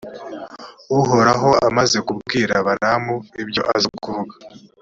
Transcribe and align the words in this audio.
uhoraho 0.99 1.49
amaze 1.67 1.97
kubwira 2.07 2.53
balamu 2.67 3.15
ibyo 3.41 3.61
aza 3.75 3.89
kuvuga. 4.05 4.35